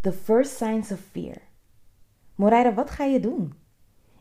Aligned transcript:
The 0.00 0.12
first 0.12 0.56
signs 0.56 0.92
of 0.92 1.00
fear. 1.12 1.36
Moraira, 2.34 2.74
wat 2.74 2.90
ga 2.90 3.04
je 3.04 3.20
doen? 3.20 3.54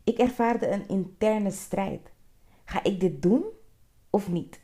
Ik 0.04 0.18
ervaarde 0.18 0.68
een 0.68 0.88
interne 0.88 1.52
strijd. 1.52 2.12
Ga 2.66 2.84
ik 2.84 3.00
dit 3.00 3.22
doen 3.22 3.44
of 4.10 4.30
niet? 4.30 4.60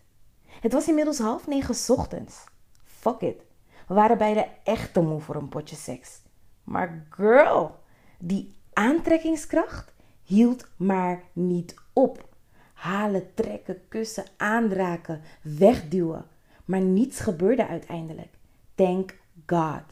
Het 0.62 0.74
was 0.74 0.88
inmiddels 0.88 1.20
half 1.20 1.48
negen 1.48 1.96
ochtends. 1.96 2.44
Fuck 2.84 3.22
it. 3.22 3.42
We 3.88 3.94
waren 3.94 4.18
beide 4.18 4.48
echt 4.64 4.94
te 4.94 5.02
moe 5.02 5.20
voor 5.20 5.36
een 5.36 5.50
potje 5.50 5.76
seks. 5.76 6.22
Maar 6.64 7.06
girl, 7.10 7.80
die 8.20 8.54
aantrekkingskracht 8.74 9.94
hield 10.24 10.68
maar 10.78 11.24
niet 11.34 11.76
op. 11.94 12.28
Halen, 12.74 13.34
trekken, 13.34 13.88
kussen, 13.88 14.26
aanraken, 14.38 15.22
wegduwen. 15.42 16.26
Maar 16.66 16.82
niets 16.82 17.20
gebeurde 17.20 17.68
uiteindelijk. 17.68 18.34
Thank 18.76 19.18
God. 19.46 19.84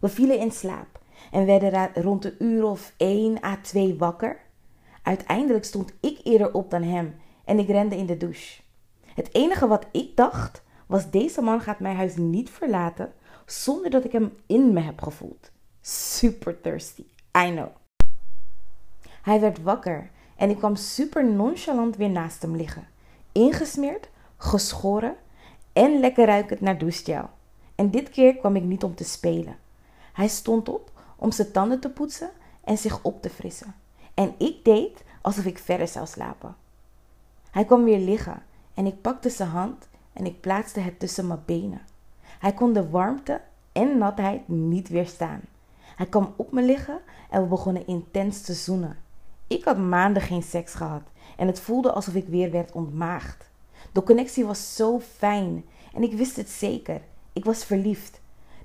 We 0.00 0.08
vielen 0.08 0.38
in 0.38 0.50
slaap 0.50 1.00
en 1.30 1.46
werden 1.46 1.90
rond 1.94 2.22
de 2.22 2.34
uur 2.38 2.64
of 2.64 2.92
1 2.96 3.44
à 3.44 3.56
2 3.62 3.98
wakker. 3.98 4.40
Uiteindelijk 5.02 5.64
stond 5.64 5.92
ik 6.00 6.20
eerder 6.24 6.54
op 6.54 6.70
dan 6.70 6.82
hem 6.82 7.14
en 7.44 7.58
ik 7.58 7.68
rende 7.68 7.96
in 7.96 8.06
de 8.06 8.16
douche. 8.16 8.60
Het 9.14 9.34
enige 9.34 9.66
wat 9.66 9.86
ik 9.92 10.16
dacht 10.16 10.62
was: 10.86 11.10
deze 11.10 11.42
man 11.42 11.60
gaat 11.60 11.80
mijn 11.80 11.96
huis 11.96 12.16
niet 12.16 12.50
verlaten 12.50 13.12
zonder 13.46 13.90
dat 13.90 14.04
ik 14.04 14.12
hem 14.12 14.32
in 14.46 14.72
me 14.72 14.80
heb 14.80 15.02
gevoeld. 15.02 15.50
Super 15.80 16.60
thirsty, 16.60 17.04
I 17.38 17.50
know. 17.50 17.68
Hij 19.22 19.40
werd 19.40 19.62
wakker 19.62 20.10
en 20.36 20.50
ik 20.50 20.56
kwam 20.56 20.76
super 20.76 21.30
nonchalant 21.30 21.96
weer 21.96 22.10
naast 22.10 22.42
hem 22.42 22.56
liggen. 22.56 22.88
Ingesmeerd, 23.32 24.08
geschoren 24.36 25.16
en 25.72 26.00
lekker 26.00 26.26
ruikend 26.26 26.60
naar 26.60 26.78
douchegel. 26.78 27.28
En 27.74 27.90
dit 27.90 28.10
keer 28.10 28.36
kwam 28.36 28.56
ik 28.56 28.62
niet 28.62 28.84
om 28.84 28.94
te 28.94 29.04
spelen. 29.04 29.56
Hij 30.20 30.28
stond 30.28 30.68
op 30.68 30.90
om 31.16 31.32
zijn 31.32 31.50
tanden 31.50 31.80
te 31.80 31.90
poetsen 31.90 32.30
en 32.64 32.78
zich 32.78 33.02
op 33.02 33.22
te 33.22 33.30
frissen. 33.30 33.74
En 34.14 34.34
ik 34.38 34.64
deed 34.64 35.04
alsof 35.22 35.44
ik 35.44 35.58
verder 35.58 35.88
zou 35.88 36.06
slapen. 36.06 36.56
Hij 37.50 37.64
kwam 37.64 37.84
weer 37.84 37.98
liggen 37.98 38.42
en 38.74 38.86
ik 38.86 39.00
pakte 39.00 39.30
zijn 39.30 39.48
hand 39.48 39.88
en 40.12 40.26
ik 40.26 40.40
plaatste 40.40 40.80
het 40.80 40.98
tussen 40.98 41.26
mijn 41.26 41.42
benen. 41.46 41.80
Hij 42.38 42.52
kon 42.52 42.72
de 42.72 42.90
warmte 42.90 43.40
en 43.72 43.98
natheid 43.98 44.48
niet 44.48 44.88
weerstaan. 44.88 45.40
Hij 45.96 46.06
kwam 46.06 46.34
op 46.36 46.52
me 46.52 46.62
liggen 46.62 47.00
en 47.30 47.42
we 47.42 47.48
begonnen 47.48 47.86
intens 47.86 48.42
te 48.42 48.54
zoenen. 48.54 48.98
Ik 49.46 49.64
had 49.64 49.78
maanden 49.78 50.22
geen 50.22 50.42
seks 50.42 50.74
gehad 50.74 51.02
en 51.36 51.46
het 51.46 51.60
voelde 51.60 51.92
alsof 51.92 52.14
ik 52.14 52.28
weer 52.28 52.50
werd 52.50 52.72
ontmaagd. 52.72 53.50
De 53.92 54.02
connectie 54.02 54.44
was 54.44 54.76
zo 54.76 55.00
fijn 55.00 55.64
en 55.94 56.02
ik 56.02 56.12
wist 56.12 56.36
het 56.36 56.48
zeker. 56.48 57.00
Ik 57.32 57.44
was 57.44 57.64
verliefd. 57.64 58.20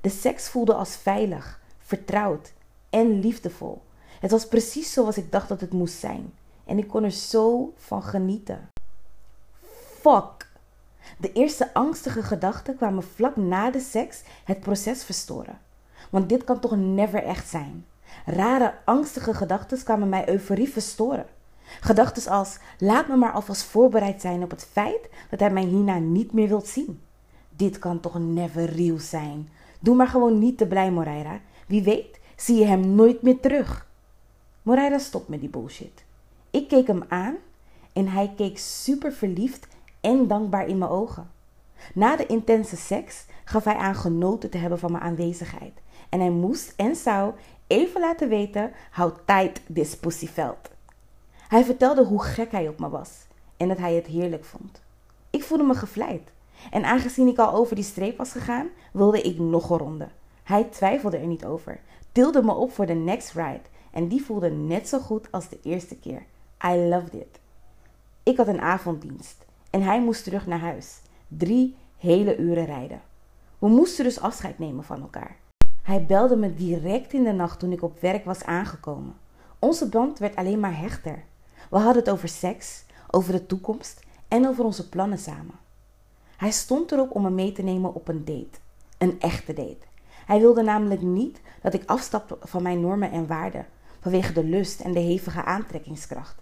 De 0.05 0.11
seks 0.11 0.49
voelde 0.49 0.73
als 0.73 0.95
veilig, 0.95 1.59
vertrouwd 1.79 2.53
en 2.89 3.19
liefdevol. 3.19 3.81
Het 4.19 4.31
was 4.31 4.47
precies 4.47 4.93
zoals 4.93 5.17
ik 5.17 5.31
dacht 5.31 5.49
dat 5.49 5.61
het 5.61 5.73
moest 5.73 5.99
zijn. 5.99 6.33
En 6.65 6.77
ik 6.77 6.87
kon 6.87 7.03
er 7.03 7.11
zo 7.11 7.73
van 7.77 8.03
genieten. 8.03 8.69
Fuck. 9.99 10.51
De 11.17 11.31
eerste 11.33 11.73
angstige 11.73 12.23
gedachten 12.23 12.75
kwamen 12.75 13.03
vlak 13.03 13.35
na 13.35 13.71
de 13.71 13.79
seks 13.79 14.21
het 14.43 14.59
proces 14.59 15.03
verstoren. 15.03 15.59
Want 16.09 16.29
dit 16.29 16.43
kan 16.43 16.59
toch 16.59 16.75
never 16.75 17.23
echt 17.23 17.47
zijn. 17.47 17.85
Rare, 18.25 18.73
angstige 18.83 19.33
gedachten 19.33 19.83
kwamen 19.83 20.09
mij 20.09 20.29
euforie 20.29 20.69
verstoren. 20.69 21.25
Gedachten 21.79 22.31
als: 22.31 22.57
laat 22.79 23.07
me 23.07 23.15
maar 23.15 23.31
alvast 23.31 23.63
voorbereid 23.63 24.21
zijn 24.21 24.43
op 24.43 24.49
het 24.49 24.67
feit 24.71 25.09
dat 25.29 25.39
hij 25.39 25.51
mij 25.51 25.63
hierna 25.63 25.97
niet 25.97 26.33
meer 26.33 26.47
wilt 26.47 26.67
zien. 26.67 27.01
Dit 27.49 27.79
kan 27.79 27.99
toch 27.99 28.19
never 28.19 28.65
real 28.65 28.99
zijn. 28.99 29.49
Doe 29.85 29.95
maar 29.95 30.07
gewoon 30.07 30.39
niet 30.39 30.57
te 30.57 30.67
blij, 30.67 30.91
Moreira. 30.91 31.39
Wie 31.67 31.83
weet, 31.83 32.19
zie 32.35 32.55
je 32.55 32.65
hem 32.65 32.95
nooit 32.95 33.21
meer 33.21 33.39
terug. 33.39 33.87
Moreira 34.61 34.97
stopt 34.97 35.27
met 35.27 35.39
die 35.39 35.49
bullshit. 35.49 36.03
Ik 36.51 36.67
keek 36.67 36.87
hem 36.87 37.03
aan 37.07 37.35
en 37.93 38.07
hij 38.07 38.33
keek 38.35 38.57
super 38.57 39.13
verliefd 39.13 39.67
en 40.01 40.27
dankbaar 40.27 40.67
in 40.67 40.77
mijn 40.77 40.91
ogen. 40.91 41.31
Na 41.93 42.15
de 42.15 42.25
intense 42.25 42.75
seks 42.75 43.25
gaf 43.43 43.63
hij 43.63 43.75
aan 43.75 43.95
genoten 43.95 44.49
te 44.49 44.57
hebben 44.57 44.79
van 44.79 44.91
mijn 44.91 45.03
aanwezigheid. 45.03 45.73
En 46.09 46.19
hij 46.19 46.31
moest 46.31 46.73
en 46.75 46.95
zou 46.95 47.33
even 47.67 48.01
laten 48.01 48.29
weten 48.29 48.71
how 48.91 49.17
tight 49.25 49.61
this 49.73 49.97
pussy 49.97 50.27
felt. 50.27 50.69
Hij 51.47 51.63
vertelde 51.63 52.03
hoe 52.03 52.23
gek 52.23 52.51
hij 52.51 52.67
op 52.67 52.79
me 52.79 52.89
was 52.89 53.11
en 53.57 53.67
dat 53.67 53.77
hij 53.77 53.93
het 53.93 54.05
heerlijk 54.05 54.45
vond. 54.45 54.81
Ik 55.29 55.43
voelde 55.43 55.63
me 55.63 55.73
gevleid. 55.75 56.33
En 56.71 56.83
aangezien 56.83 57.27
ik 57.27 57.37
al 57.37 57.53
over 57.53 57.75
die 57.75 57.83
streep 57.83 58.17
was 58.17 58.31
gegaan, 58.31 58.67
wilde 58.93 59.21
ik 59.21 59.39
nog 59.39 59.69
een 59.69 59.77
ronde. 59.77 60.07
Hij 60.43 60.63
twijfelde 60.63 61.17
er 61.17 61.27
niet 61.27 61.45
over, 61.45 61.79
tilde 62.11 62.43
me 62.43 62.53
op 62.53 62.71
voor 62.71 62.85
de 62.85 62.93
next 62.93 63.31
ride 63.31 63.61
en 63.91 64.07
die 64.07 64.23
voelde 64.23 64.49
net 64.49 64.87
zo 64.87 64.99
goed 64.99 65.31
als 65.31 65.49
de 65.49 65.59
eerste 65.63 65.95
keer. 65.99 66.25
I 66.65 66.75
loved 66.75 67.13
it. 67.13 67.39
Ik 68.23 68.37
had 68.37 68.47
een 68.47 68.61
avonddienst 68.61 69.45
en 69.69 69.81
hij 69.81 70.01
moest 70.01 70.23
terug 70.23 70.47
naar 70.47 70.59
huis. 70.59 71.01
Drie 71.27 71.75
hele 71.97 72.37
uren 72.37 72.65
rijden. 72.65 73.01
We 73.59 73.67
moesten 73.67 74.03
dus 74.03 74.19
afscheid 74.19 74.59
nemen 74.59 74.83
van 74.83 75.01
elkaar. 75.01 75.37
Hij 75.81 76.05
belde 76.05 76.35
me 76.35 76.53
direct 76.53 77.13
in 77.13 77.23
de 77.23 77.31
nacht 77.31 77.59
toen 77.59 77.71
ik 77.71 77.83
op 77.83 77.99
werk 77.99 78.25
was 78.25 78.43
aangekomen. 78.43 79.15
Onze 79.59 79.89
band 79.89 80.19
werd 80.19 80.35
alleen 80.35 80.59
maar 80.59 80.77
hechter. 80.77 81.23
We 81.69 81.77
hadden 81.77 82.03
het 82.03 82.09
over 82.11 82.27
seks, 82.27 82.85
over 83.11 83.31
de 83.31 83.45
toekomst 83.45 84.03
en 84.27 84.47
over 84.47 84.63
onze 84.63 84.89
plannen 84.89 85.17
samen. 85.17 85.64
Hij 86.37 86.51
stond 86.51 86.91
erop 86.91 87.11
om 87.11 87.21
me 87.21 87.29
mee 87.29 87.51
te 87.51 87.61
nemen 87.61 87.93
op 87.93 88.07
een 88.07 88.25
date. 88.25 88.59
Een 88.97 89.19
echte 89.19 89.53
date. 89.53 89.85
Hij 90.25 90.39
wilde 90.39 90.61
namelijk 90.61 91.01
niet 91.01 91.41
dat 91.61 91.73
ik 91.73 91.83
afstapte 91.85 92.37
van 92.39 92.63
mijn 92.63 92.81
normen 92.81 93.11
en 93.11 93.27
waarden 93.27 93.65
vanwege 93.99 94.33
de 94.33 94.43
lust 94.43 94.79
en 94.79 94.93
de 94.93 94.99
hevige 94.99 95.43
aantrekkingskracht. 95.43 96.41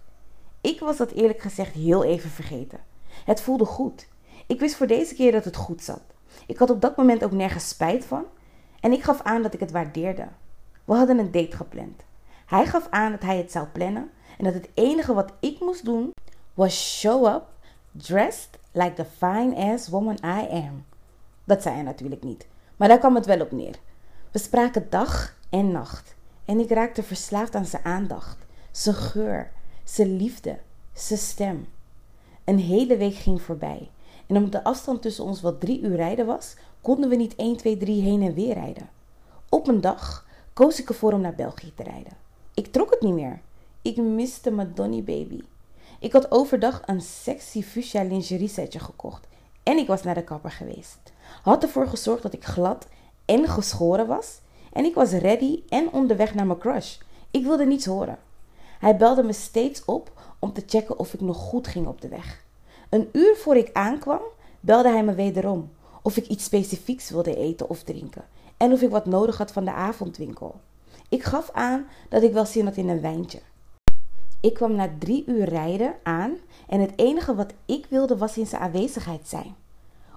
Ik 0.60 0.80
was 0.80 0.96
dat 0.96 1.10
eerlijk 1.10 1.40
gezegd 1.40 1.74
heel 1.74 2.04
even 2.04 2.30
vergeten. 2.30 2.80
Het 3.24 3.40
voelde 3.40 3.64
goed. 3.64 4.08
Ik 4.46 4.60
wist 4.60 4.74
voor 4.74 4.86
deze 4.86 5.14
keer 5.14 5.32
dat 5.32 5.44
het 5.44 5.56
goed 5.56 5.82
zat. 5.82 6.02
Ik 6.46 6.58
had 6.58 6.70
op 6.70 6.80
dat 6.80 6.96
moment 6.96 7.24
ook 7.24 7.32
nergens 7.32 7.68
spijt 7.68 8.04
van 8.04 8.24
en 8.80 8.92
ik 8.92 9.02
gaf 9.02 9.22
aan 9.22 9.42
dat 9.42 9.54
ik 9.54 9.60
het 9.60 9.70
waardeerde. 9.70 10.28
We 10.84 10.94
hadden 10.94 11.18
een 11.18 11.30
date 11.30 11.56
gepland. 11.56 12.02
Hij 12.46 12.66
gaf 12.66 12.86
aan 12.90 13.10
dat 13.10 13.22
hij 13.22 13.36
het 13.36 13.52
zou 13.52 13.66
plannen 13.66 14.10
en 14.38 14.44
dat 14.44 14.54
het 14.54 14.68
enige 14.74 15.14
wat 15.14 15.32
ik 15.40 15.60
moest 15.60 15.84
doen 15.84 16.10
was 16.54 16.98
show 16.98 17.26
up 17.26 17.53
dressed 17.96 18.58
like 18.72 18.94
the 18.94 19.04
fine 19.04 19.72
ass 19.72 19.88
woman 19.88 20.18
I 20.24 20.46
am. 20.50 20.84
Dat 21.44 21.62
zei 21.62 21.74
hij 21.74 21.84
natuurlijk 21.84 22.22
niet, 22.22 22.46
maar 22.76 22.88
daar 22.88 22.98
kwam 22.98 23.14
het 23.14 23.26
wel 23.26 23.40
op 23.40 23.52
neer. 23.52 23.74
We 24.30 24.38
spraken 24.38 24.86
dag 24.90 25.36
en 25.50 25.72
nacht 25.72 26.14
en 26.44 26.58
ik 26.58 26.70
raakte 26.70 27.02
verslaafd 27.02 27.54
aan 27.54 27.66
zijn 27.66 27.84
aandacht, 27.84 28.46
zijn 28.70 28.94
geur, 28.94 29.50
zijn 29.84 30.16
liefde, 30.16 30.58
zijn 30.92 31.18
stem. 31.18 31.66
Een 32.44 32.58
hele 32.58 32.96
week 32.96 33.14
ging 33.14 33.42
voorbij 33.42 33.90
en 34.26 34.36
omdat 34.36 34.52
de 34.52 34.64
afstand 34.64 35.02
tussen 35.02 35.24
ons 35.24 35.40
wel 35.40 35.58
drie 35.58 35.80
uur 35.80 35.96
rijden 35.96 36.26
was, 36.26 36.56
konden 36.80 37.08
we 37.08 37.16
niet 37.16 37.36
1, 37.36 37.56
2, 37.56 37.76
3 37.76 38.02
heen 38.02 38.22
en 38.22 38.34
weer 38.34 38.54
rijden. 38.54 38.88
Op 39.48 39.68
een 39.68 39.80
dag 39.80 40.26
koos 40.52 40.80
ik 40.80 40.88
ervoor 40.88 41.12
om 41.12 41.20
naar 41.20 41.34
België 41.34 41.74
te 41.74 41.82
rijden. 41.82 42.12
Ik 42.54 42.66
trok 42.66 42.90
het 42.90 43.00
niet 43.00 43.14
meer. 43.14 43.40
Ik 43.82 43.96
miste 43.96 44.50
mijn 44.50 44.72
Donny 44.74 45.04
baby. 45.04 45.40
Ik 46.04 46.12
had 46.12 46.30
overdag 46.30 46.82
een 46.86 47.00
sexy 47.00 47.62
fuchsia 47.62 48.02
lingerie 48.02 48.48
setje 48.48 48.78
gekocht 48.78 49.26
en 49.62 49.76
ik 49.76 49.86
was 49.86 50.02
naar 50.02 50.14
de 50.14 50.24
kapper 50.24 50.50
geweest. 50.50 50.98
Had 51.42 51.62
ervoor 51.62 51.86
gezorgd 51.86 52.22
dat 52.22 52.32
ik 52.32 52.44
glad 52.44 52.86
en 53.24 53.48
geschoren 53.48 54.06
was 54.06 54.38
en 54.72 54.84
ik 54.84 54.94
was 54.94 55.12
ready 55.12 55.62
en 55.68 55.92
onderweg 55.92 56.34
naar 56.34 56.46
mijn 56.46 56.58
crush. 56.58 56.96
Ik 57.30 57.44
wilde 57.44 57.66
niets 57.66 57.86
horen. 57.86 58.18
Hij 58.78 58.96
belde 58.96 59.22
me 59.22 59.32
steeds 59.32 59.84
op 59.84 60.12
om 60.38 60.52
te 60.52 60.62
checken 60.66 60.98
of 60.98 61.14
ik 61.14 61.20
nog 61.20 61.36
goed 61.36 61.66
ging 61.66 61.86
op 61.86 62.00
de 62.00 62.08
weg. 62.08 62.44
Een 62.88 63.08
uur 63.12 63.36
voor 63.36 63.56
ik 63.56 63.70
aankwam, 63.72 64.22
belde 64.60 64.88
hij 64.88 65.04
me 65.04 65.14
wederom 65.14 65.70
of 66.02 66.16
ik 66.16 66.26
iets 66.26 66.44
specifieks 66.44 67.10
wilde 67.10 67.36
eten 67.36 67.68
of 67.68 67.82
drinken 67.82 68.24
en 68.56 68.72
of 68.72 68.82
ik 68.82 68.90
wat 68.90 69.06
nodig 69.06 69.38
had 69.38 69.52
van 69.52 69.64
de 69.64 69.72
avondwinkel. 69.72 70.60
Ik 71.08 71.22
gaf 71.22 71.50
aan 71.50 71.86
dat 72.08 72.22
ik 72.22 72.32
wel 72.32 72.46
zin 72.46 72.64
had 72.64 72.76
in 72.76 72.88
een 72.88 73.00
wijntje. 73.00 73.40
Ik 74.44 74.54
kwam 74.54 74.74
na 74.74 74.88
drie 74.98 75.24
uur 75.26 75.44
rijden 75.44 75.94
aan 76.02 76.36
en 76.68 76.80
het 76.80 76.92
enige 76.96 77.34
wat 77.34 77.52
ik 77.66 77.86
wilde 77.88 78.16
was 78.16 78.38
in 78.38 78.46
zijn 78.46 78.62
aanwezigheid 78.62 79.28
zijn. 79.28 79.54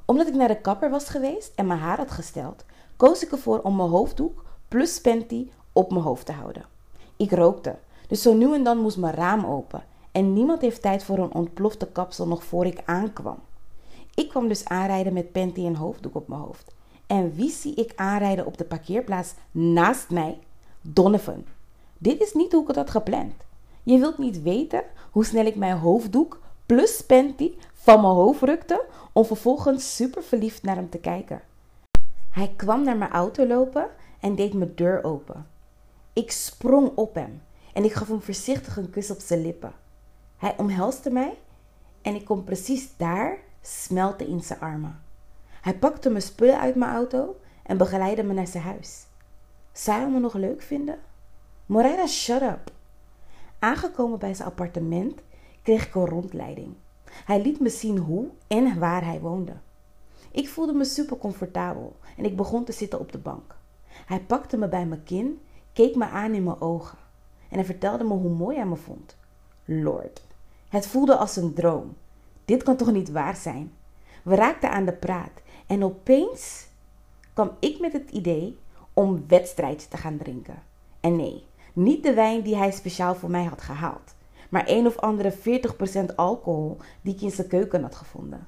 Omdat 0.05 0.27
ik 0.27 0.33
naar 0.33 0.47
de 0.47 0.61
kapper 0.61 0.89
was 0.89 1.09
geweest 1.09 1.51
en 1.55 1.67
mijn 1.67 1.79
haar 1.79 1.97
had 1.97 2.11
gesteld, 2.11 2.65
koos 2.97 3.23
ik 3.23 3.31
ervoor 3.31 3.59
om 3.59 3.75
mijn 3.75 3.89
hoofddoek 3.89 4.43
plus 4.67 5.01
panty 5.01 5.49
op 5.73 5.91
mijn 5.91 6.03
hoofd 6.03 6.25
te 6.25 6.31
houden. 6.31 6.65
Ik 7.15 7.31
rookte, 7.31 7.75
dus 8.07 8.21
zo 8.21 8.33
nu 8.33 8.53
en 8.53 8.63
dan 8.63 8.77
moest 8.77 8.97
mijn 8.97 9.13
raam 9.13 9.45
open 9.45 9.83
en 10.11 10.33
niemand 10.33 10.61
heeft 10.61 10.81
tijd 10.81 11.03
voor 11.03 11.17
een 11.17 11.33
ontplofte 11.33 11.87
kapsel 11.87 12.27
nog 12.27 12.43
voor 12.43 12.65
ik 12.65 12.81
aankwam. 12.85 13.39
Ik 14.15 14.29
kwam 14.29 14.47
dus 14.47 14.65
aanrijden 14.65 15.13
met 15.13 15.31
panty 15.31 15.65
en 15.65 15.75
hoofddoek 15.75 16.15
op 16.15 16.27
mijn 16.27 16.41
hoofd. 16.41 16.73
En 17.05 17.35
wie 17.35 17.51
zie 17.51 17.73
ik 17.73 17.93
aanrijden 17.95 18.45
op 18.45 18.57
de 18.57 18.65
parkeerplaats 18.65 19.33
naast 19.51 20.09
mij? 20.09 20.39
Donovan. 20.81 21.45
Dit 21.97 22.21
is 22.21 22.33
niet 22.33 22.51
hoe 22.51 22.61
ik 22.61 22.67
het 22.67 22.75
had 22.77 22.89
gepland. 22.89 23.46
Je 23.87 23.97
wilt 23.97 24.17
niet 24.17 24.41
weten 24.41 24.83
hoe 25.11 25.25
snel 25.25 25.45
ik 25.45 25.55
mijn 25.55 25.77
hoofddoek 25.77 26.39
plus 26.65 27.01
panty 27.01 27.53
van 27.73 28.01
mijn 28.01 28.13
hoofd 28.13 28.41
rukte 28.41 28.85
om 29.13 29.25
vervolgens 29.25 29.95
super 29.95 30.23
verliefd 30.23 30.63
naar 30.63 30.75
hem 30.75 30.89
te 30.89 30.97
kijken. 30.97 31.41
Hij 32.29 32.53
kwam 32.55 32.83
naar 32.83 32.97
mijn 32.97 33.11
auto 33.11 33.47
lopen 33.47 33.89
en 34.19 34.35
deed 34.35 34.53
mijn 34.53 34.75
deur 34.75 35.03
open. 35.03 35.47
Ik 36.13 36.31
sprong 36.31 36.91
op 36.95 37.15
hem 37.15 37.41
en 37.73 37.83
ik 37.83 37.93
gaf 37.93 38.07
hem 38.07 38.21
voorzichtig 38.21 38.77
een 38.77 38.89
kus 38.89 39.11
op 39.11 39.19
zijn 39.19 39.41
lippen. 39.41 39.73
Hij 40.37 40.55
omhelste 40.57 41.09
mij 41.09 41.37
en 42.01 42.15
ik 42.15 42.25
kon 42.25 42.43
precies 42.43 42.97
daar 42.97 43.37
smelten 43.61 44.27
in 44.27 44.41
zijn 44.41 44.59
armen. 44.59 45.01
Hij 45.61 45.77
pakte 45.77 46.09
mijn 46.09 46.21
spullen 46.21 46.59
uit 46.59 46.75
mijn 46.75 46.91
auto 46.91 47.39
en 47.63 47.77
begeleidde 47.77 48.23
me 48.23 48.33
naar 48.33 48.47
zijn 48.47 48.63
huis. 48.63 49.05
Zou 49.71 49.99
hij 49.99 50.09
me 50.09 50.19
nog 50.19 50.33
leuk 50.33 50.61
vinden? 50.61 50.99
Moreira, 51.65 52.07
shut 52.07 52.41
up. 52.41 52.75
Aangekomen 53.67 54.19
bij 54.19 54.33
zijn 54.33 54.47
appartement 54.47 55.21
kreeg 55.61 55.87
ik 55.87 55.95
een 55.95 56.05
rondleiding. 56.05 56.73
Hij 57.05 57.41
liet 57.41 57.59
me 57.59 57.69
zien 57.69 57.97
hoe 57.97 58.27
en 58.47 58.79
waar 58.79 59.05
hij 59.05 59.19
woonde. 59.19 59.53
Ik 60.31 60.49
voelde 60.49 60.73
me 60.73 60.85
super 60.85 61.17
comfortabel 61.17 61.95
en 62.17 62.25
ik 62.25 62.35
begon 62.35 62.63
te 62.63 62.71
zitten 62.71 62.99
op 62.99 63.11
de 63.11 63.17
bank. 63.17 63.55
Hij 64.05 64.19
pakte 64.19 64.57
me 64.57 64.67
bij 64.67 64.85
mijn 64.85 65.03
kin, 65.03 65.41
keek 65.73 65.95
me 65.95 66.05
aan 66.05 66.33
in 66.33 66.43
mijn 66.43 66.61
ogen 66.61 66.97
en 67.49 67.55
hij 67.55 67.65
vertelde 67.65 68.03
me 68.03 68.13
hoe 68.13 68.29
mooi 68.29 68.55
hij 68.55 68.65
me 68.65 68.75
vond. 68.75 69.17
Lord, 69.65 70.21
het 70.69 70.87
voelde 70.87 71.15
als 71.15 71.35
een 71.35 71.53
droom. 71.53 71.95
Dit 72.45 72.63
kan 72.63 72.77
toch 72.77 72.91
niet 72.91 73.11
waar 73.11 73.35
zijn? 73.35 73.73
We 74.23 74.35
raakten 74.35 74.71
aan 74.71 74.85
de 74.85 74.93
praat 74.93 75.41
en 75.65 75.83
opeens 75.83 76.67
kwam 77.33 77.51
ik 77.59 77.79
met 77.79 77.93
het 77.93 78.09
idee 78.09 78.59
om 78.93 79.23
wedstrijd 79.27 79.89
te 79.89 79.97
gaan 79.97 80.17
drinken. 80.17 80.63
En 80.99 81.15
nee, 81.15 81.45
niet 81.77 82.03
de 82.03 82.13
wijn 82.13 82.41
die 82.41 82.55
hij 82.55 82.71
speciaal 82.71 83.15
voor 83.15 83.29
mij 83.29 83.43
had 83.43 83.61
gehaald, 83.61 84.15
maar 84.49 84.63
een 84.65 84.87
of 84.87 84.97
andere 84.97 85.33
40% 86.11 86.15
alcohol 86.15 86.77
die 87.01 87.13
ik 87.13 87.21
in 87.21 87.31
zijn 87.31 87.47
keuken 87.47 87.81
had 87.81 87.95
gevonden. 87.95 88.47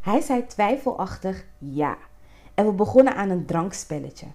Hij 0.00 0.20
zei 0.20 0.46
twijfelachtig 0.46 1.44
ja. 1.58 1.96
En 2.54 2.66
we 2.66 2.72
begonnen 2.72 3.14
aan 3.14 3.30
een 3.30 3.46
drankspelletje. 3.46 4.26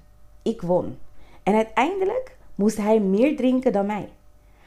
Ik 0.41 0.61
won. 0.61 0.97
En 1.43 1.55
uiteindelijk 1.55 2.37
moest 2.55 2.77
hij 2.77 2.99
meer 2.99 3.35
drinken 3.35 3.71
dan 3.71 3.85
mij. 3.85 4.09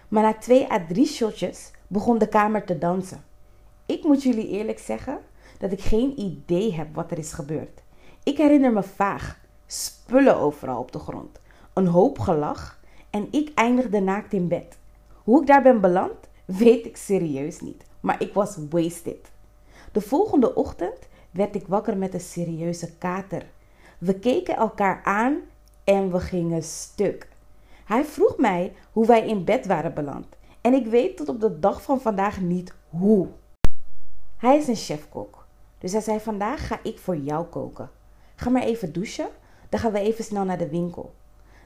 Maar 0.09 0.23
na 0.23 0.35
twee 0.35 0.73
à 0.73 0.81
drie 0.89 1.07
shotjes 1.07 1.71
begon 1.87 2.19
de 2.19 2.29
kamer 2.29 2.65
te 2.65 2.79
dansen. 2.79 3.25
Ik 3.87 4.05
moet 4.05 4.23
jullie 4.23 4.49
eerlijk 4.49 4.79
zeggen 4.79 5.19
dat 5.59 5.73
ik 5.73 5.81
geen 5.81 6.21
idee 6.21 6.75
heb 6.75 6.95
wat 6.95 7.11
er 7.11 7.19
is 7.19 7.33
gebeurd. 7.33 7.83
Ik 8.23 8.37
herinner 8.37 8.73
me 8.73 8.83
vaag 8.83 9.39
spullen 9.67 10.37
overal 10.37 10.79
op 10.79 10.93
de 10.93 10.99
grond, 10.99 11.41
een 11.73 11.87
hoop 11.87 12.19
gelach 12.19 12.78
en 13.11 13.29
ik 13.31 13.51
eindigde 13.55 14.01
naakt 14.01 14.33
in 14.33 14.49
bed. 14.49 14.79
Hoe 15.25 15.41
ik 15.41 15.47
daar 15.47 15.63
ben 15.63 15.81
beland, 15.81 16.29
weet 16.45 16.87
ik 16.87 16.97
serieus 16.97 17.61
niet, 17.61 17.85
maar 18.01 18.23
ik 18.23 18.35
was 18.35 18.59
wasted. 18.71 19.31
De 19.93 20.01
volgende 20.01 20.55
ochtend 20.55 21.09
werd 21.31 21.55
ik 21.55 21.67
wakker 21.67 21.97
met 21.97 22.15
een 22.15 22.21
serieuze 22.21 22.97
kater. 22.97 23.47
We 23.99 24.19
keken 24.19 24.57
elkaar 24.57 25.01
aan 25.05 25.37
en 25.85 26.13
we 26.13 26.21
gingen 26.21 26.63
stuk. 26.63 27.29
Hij 27.85 28.05
vroeg 28.05 28.37
mij 28.37 28.73
hoe 28.93 29.07
wij 29.07 29.29
in 29.29 29.45
bed 29.45 29.67
waren 29.67 29.95
beland 29.95 30.27
en 30.61 30.75
ik 30.75 30.87
weet 30.87 31.17
tot 31.17 31.29
op 31.29 31.41
de 31.41 31.59
dag 31.59 31.83
van 31.83 32.01
vandaag 32.01 32.41
niet 32.41 32.75
hoe. 32.89 33.29
Hij 34.37 34.57
is 34.57 34.69
een 34.69 34.77
chefkok, 34.77 35.47
dus 35.79 35.93
hij 35.93 36.01
zei: 36.01 36.21
Vandaag 36.21 36.67
ga 36.67 36.79
ik 36.83 36.99
voor 36.99 37.17
jou 37.17 37.47
koken. 37.47 37.91
Ga 38.35 38.51
maar 38.51 38.63
even 38.63 38.93
douchen, 38.93 39.29
dan 39.69 39.81
gaan 39.81 39.93
we 39.93 39.99
even 39.99 40.25
snel 40.25 40.45
naar 40.45 40.59
de 40.59 40.69
winkel. 40.69 41.15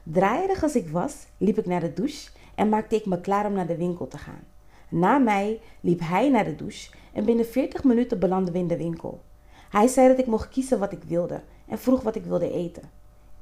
Draaierig 0.03 0.63
als 0.63 0.75
ik 0.75 0.89
was, 0.89 1.15
liep 1.37 1.57
ik 1.57 1.65
naar 1.65 1.79
de 1.79 1.93
douche 1.93 2.29
en 2.55 2.69
maakte 2.69 2.95
ik 2.95 3.05
me 3.05 3.21
klaar 3.21 3.45
om 3.45 3.53
naar 3.53 3.67
de 3.67 3.77
winkel 3.77 4.07
te 4.07 4.17
gaan. 4.17 4.43
Na 4.89 5.17
mij 5.17 5.61
liep 5.81 5.99
hij 5.99 6.29
naar 6.29 6.45
de 6.45 6.55
douche 6.55 6.91
en 7.13 7.25
binnen 7.25 7.45
40 7.45 7.83
minuten 7.83 8.19
belanden 8.19 8.53
we 8.53 8.59
in 8.59 8.67
de 8.67 8.77
winkel. 8.77 9.21
Hij 9.69 9.87
zei 9.87 10.07
dat 10.07 10.19
ik 10.19 10.25
mocht 10.25 10.49
kiezen 10.49 10.79
wat 10.79 10.91
ik 10.91 11.03
wilde 11.03 11.41
en 11.67 11.79
vroeg 11.79 12.01
wat 12.01 12.15
ik 12.15 12.23
wilde 12.23 12.51
eten. 12.51 12.89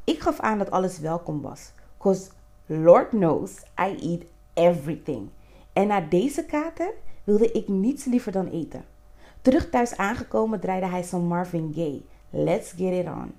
Ik 0.04 0.20
gaf 0.20 0.40
aan 0.40 0.58
dat 0.58 0.72
alles 0.72 1.00
welkom 1.00 1.42
was, 1.42 1.72
cause 1.98 2.30
Lord 2.66 3.10
knows 3.10 3.52
I 3.80 3.96
eat 4.12 4.22
everything. 4.54 5.30
En 5.74 5.88
na 5.88 6.02
deze 6.02 6.46
kater 6.46 6.94
wilde 7.24 7.52
ik 7.52 7.68
niets 7.68 8.06
liever 8.06 8.32
dan 8.32 8.48
eten. 8.48 8.86
Terug 9.42 9.70
thuis 9.70 9.98
aangekomen 9.98 10.60
draaide 10.60 10.88
hij 10.88 11.04
zo'n 11.04 11.28
Marvin 11.28 11.72
Gaye. 11.76 12.02
Let's 12.30 12.72
get 12.72 12.94
it 12.94 13.08
on. 13.08 13.34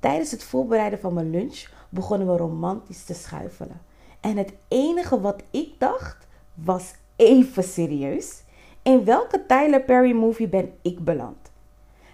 Tijdens 0.00 0.30
het 0.30 0.44
voorbereiden 0.44 0.98
van 0.98 1.14
mijn 1.14 1.30
lunch 1.30 1.64
begonnen 1.88 2.26
we 2.26 2.36
romantisch 2.36 3.04
te 3.04 3.14
schuifelen. 3.14 3.80
En 4.20 4.36
het 4.36 4.52
enige 4.68 5.20
wat 5.20 5.42
ik 5.50 5.74
dacht 5.78 6.26
was 6.54 6.94
even 7.16 7.62
serieus. 7.62 8.42
In 8.82 9.04
welke 9.04 9.46
Tyler 9.46 9.82
Perry 9.82 10.12
movie 10.12 10.48
ben 10.48 10.72
ik 10.82 11.04
beland? 11.04 11.50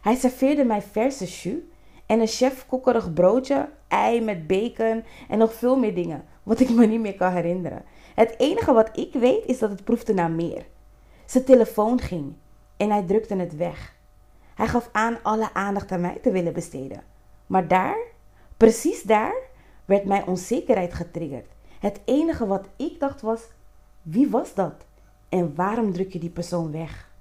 Hij 0.00 0.14
serveerde 0.14 0.64
mij 0.64 0.82
verse 0.82 1.24
jus 1.24 1.62
en 2.06 2.20
een 2.20 2.26
chef 2.26 2.66
broodje, 3.14 3.68
ei 3.88 4.20
met 4.20 4.46
bacon 4.46 5.04
en 5.28 5.38
nog 5.38 5.54
veel 5.54 5.78
meer 5.78 5.94
dingen, 5.94 6.24
wat 6.42 6.60
ik 6.60 6.70
me 6.70 6.86
niet 6.86 7.00
meer 7.00 7.14
kan 7.14 7.32
herinneren. 7.32 7.84
Het 8.14 8.34
enige 8.38 8.72
wat 8.72 8.98
ik 8.98 9.12
weet 9.12 9.44
is 9.44 9.58
dat 9.58 9.70
het 9.70 9.84
proefde 9.84 10.14
naar 10.14 10.30
meer. 10.30 10.66
Zijn 11.24 11.44
telefoon 11.44 12.00
ging 12.00 12.32
en 12.76 12.90
hij 12.90 13.02
drukte 13.02 13.36
het 13.36 13.56
weg. 13.56 13.94
Hij 14.54 14.66
gaf 14.66 14.88
aan 14.92 15.18
alle 15.22 15.54
aandacht 15.54 15.92
aan 15.92 16.00
mij 16.00 16.18
te 16.22 16.30
willen 16.30 16.52
besteden. 16.52 17.13
Maar 17.46 17.68
daar, 17.68 17.98
precies 18.56 19.02
daar, 19.02 19.34
werd 19.84 20.04
mijn 20.04 20.26
onzekerheid 20.26 20.94
getriggerd. 20.94 21.46
Het 21.78 22.00
enige 22.04 22.46
wat 22.46 22.68
ik 22.76 23.00
dacht 23.00 23.20
was: 23.20 23.42
wie 24.02 24.30
was 24.30 24.54
dat? 24.54 24.84
En 25.28 25.54
waarom 25.54 25.92
druk 25.92 26.12
je 26.12 26.18
die 26.18 26.30
persoon 26.30 26.72
weg? 26.72 27.12